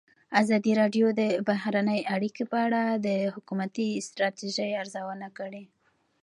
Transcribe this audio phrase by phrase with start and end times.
[0.41, 5.63] ازادي راډیو د بهرنۍ اړیکې په اړه د حکومتي ستراتیژۍ ارزونه کړې.